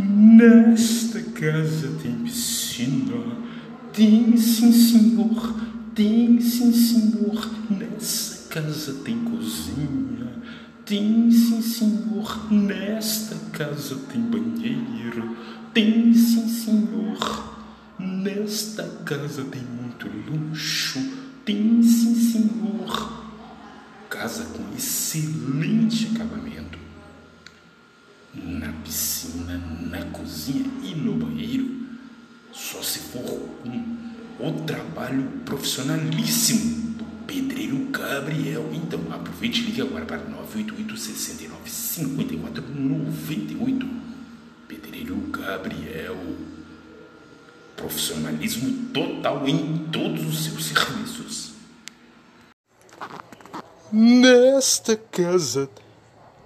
[0.00, 3.36] Nesta casa tem piscina,
[3.92, 5.60] tem sim senhor,
[5.92, 7.50] tem sim senhor.
[7.68, 10.40] Nessa casa tem cozinha,
[10.86, 12.52] tem sim senhor.
[12.52, 15.36] Nesta casa tem banheiro,
[15.74, 17.56] tem sim senhor.
[17.98, 21.00] Nesta casa tem muito luxo,
[21.44, 23.24] tem sim senhor.
[24.08, 26.77] Casa com excelente acabamento
[29.48, 29.60] piscina,
[29.90, 31.88] na cozinha e no banheiro,
[32.52, 38.68] só se for um, o trabalho profissionalíssimo do pedreiro Gabriel.
[38.72, 43.88] Então, aproveite e ligue agora para 988 69 54 98.
[44.68, 46.16] Pedreiro Gabriel.
[47.76, 51.52] Profissionalismo total em todos os seus serviços.
[53.90, 55.70] Nesta casa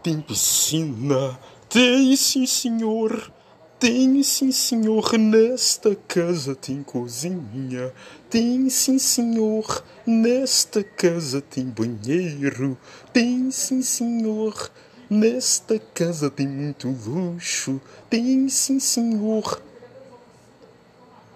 [0.03, 1.39] tem piscina
[1.73, 3.33] tem sim, senhor.
[3.81, 5.17] Tem sim, senhor.
[5.19, 7.95] Nesta casa tem cozinha.
[8.29, 9.83] Tem sim, senhor.
[10.07, 12.77] Nesta casa tem banheiro.
[13.11, 14.71] Tem sim, senhor.
[15.09, 17.81] Nesta casa tem muito luxo.
[18.11, 19.63] Tem sim, senhor.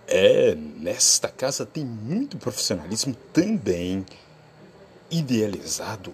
[0.07, 4.05] É, nesta casa tem muito profissionalismo também.
[5.11, 6.13] Idealizado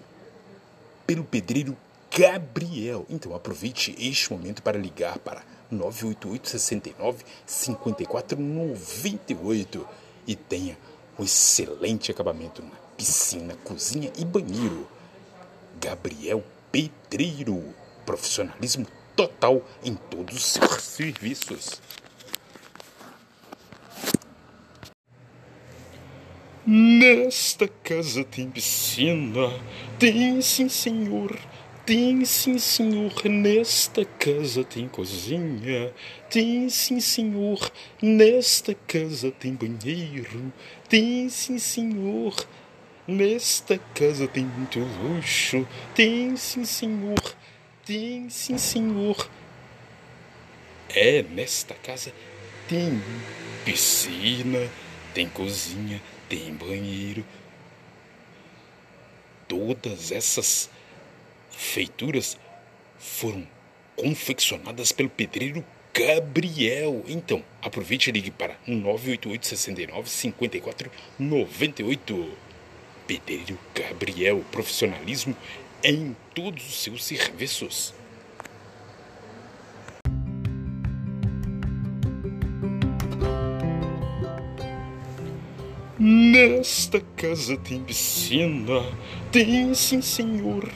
[1.05, 1.75] pelo pedreiro
[2.15, 3.07] Gabriel.
[3.09, 9.87] Então aproveite este momento para ligar para 988 69 54 98
[10.27, 10.77] e tenha
[11.17, 14.87] um excelente acabamento na piscina, cozinha e banheiro.
[15.81, 17.73] Gabriel Pedreiro,
[18.05, 21.81] profissionalismo total em todos os seus serviços.
[26.65, 29.51] Nesta casa tem piscina,
[29.99, 31.37] tem sim senhor
[31.85, 35.93] tem sim, senhor, nesta casa tem cozinha.
[36.29, 40.53] Tem sim, senhor, nesta casa tem banheiro.
[40.87, 42.33] Tem sim, senhor,
[43.05, 45.67] nesta casa tem muito luxo.
[45.93, 47.35] Tem sim, senhor,
[47.85, 49.29] tem sim, senhor.
[50.89, 52.13] É, nesta casa
[52.69, 53.01] tem
[53.65, 54.69] piscina,
[55.13, 57.25] tem cozinha, tem banheiro.
[59.49, 60.69] Todas essas
[61.53, 62.37] feituras
[62.97, 63.47] foram
[63.95, 67.03] confeccionadas pelo pedreiro Gabriel.
[67.07, 72.29] Então, aproveite e ligue para 988 69 54 98.
[73.05, 75.35] Pedreiro Gabriel, profissionalismo
[75.83, 77.93] em todos os seus serviços.
[85.99, 88.81] Nesta casa tem piscina,
[89.31, 90.69] tem sim senhor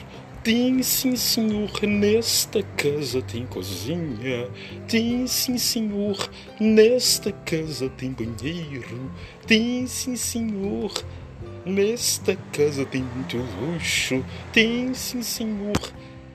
[0.48, 4.48] tem sim, senhor, nesta casa tem cozinha.
[4.88, 9.12] Tem sim, senhor, nesta casa tem banheiro.
[9.46, 10.90] Tem sim, senhor,
[11.66, 14.24] nesta casa tem muito luxo.
[14.50, 15.76] Tem sim, senhor,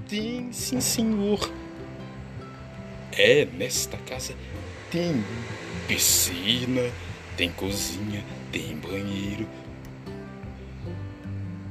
[0.07, 1.52] tem sim, senhor.
[3.13, 4.35] É, nesta casa
[4.91, 5.25] tem
[5.88, 6.88] piscina,
[7.35, 9.47] tem cozinha, tem banheiro.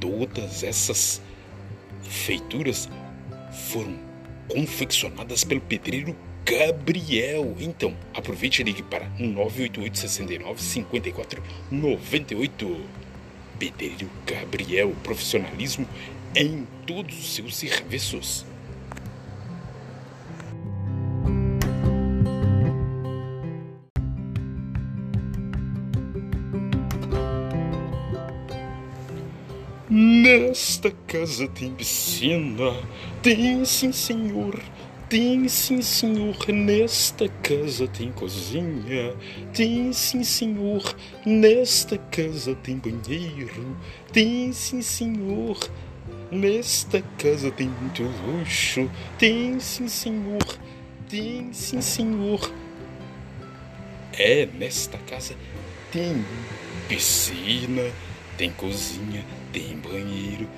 [0.01, 1.23] Todas essas
[2.09, 2.89] feituras
[3.71, 3.99] foram
[4.49, 7.57] confeccionadas pelo pedreiro Gabriel.
[7.61, 13.03] Então, aproveite e ligue para 988 69 54 98.
[13.59, 15.87] Pedreiro Gabriel, profissionalismo
[16.35, 18.45] em todos os seus serviços.
[29.95, 32.75] Nesta casa tem piscina,
[33.23, 34.59] tem sim senhor,
[35.07, 36.35] tem sim senhor.
[36.49, 39.15] Nesta casa tem cozinha,
[39.53, 40.97] tem sim senhor.
[41.27, 43.77] Nesta casa tem banheiro,
[44.11, 45.59] tem sim senhor.
[46.31, 50.59] Nesta casa tem muito luxo, tem sim senhor,
[51.07, 52.51] tem sim senhor.
[54.15, 55.35] É, nesta casa
[55.91, 56.25] tem
[56.89, 57.93] piscina,
[58.37, 60.49] tem cozinha, tem banheiro.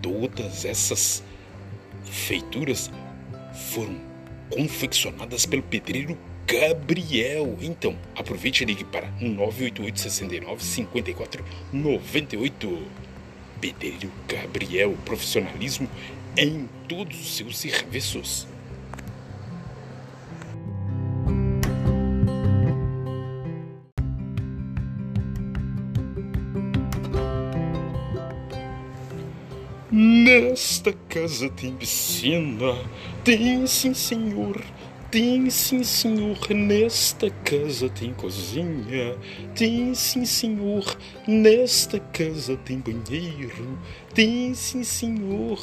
[0.00, 1.22] Todas essas
[2.04, 2.90] feituras
[3.72, 4.00] foram
[4.50, 7.56] confeccionadas pelo pedreiro Gabriel.
[7.60, 13.02] Então, aproveite e ligue para 988 69 54 98.
[13.60, 15.88] Pedreiro Gabriel, profissionalismo
[16.36, 18.48] em todos os seus serviços.
[30.52, 32.76] Nesta casa tem piscina,
[33.24, 34.62] tem sim senhor.
[35.10, 39.16] Tem sim senhor, nesta casa tem cozinha.
[39.54, 40.84] Tem sim senhor,
[41.26, 43.78] nesta casa tem banheiro.
[44.14, 45.58] Tem sim senhor,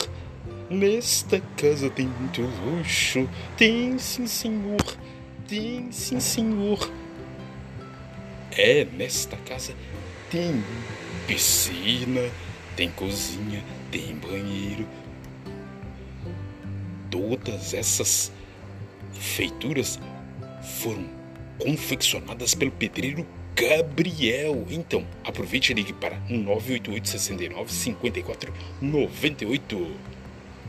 [0.72, 3.30] nesta casa tem muito luxo.
[3.56, 4.98] Tem sim senhor,
[5.48, 6.92] tem sim senhor.
[8.58, 9.72] É, nesta casa
[10.32, 10.64] tem
[11.28, 12.28] piscina,
[12.80, 13.62] tem cozinha,
[13.92, 14.88] tem banheiro.
[17.12, 18.32] Todas essas
[19.12, 20.00] feituras
[20.80, 21.06] foram
[21.58, 24.66] confeccionadas pelo pedreiro Gabriel.
[24.70, 29.92] Então, aproveite e ligue para 988 69 54 98.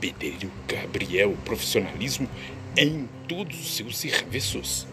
[0.00, 2.28] Pedreiro Gabriel, profissionalismo
[2.76, 4.84] em todos os seus serviços.